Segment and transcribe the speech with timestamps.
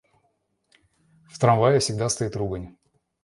[1.29, 2.75] В трамвае всегда стоит ругань.